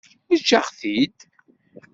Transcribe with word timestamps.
Eǧǧ-aɣ-t-id. 0.35 1.17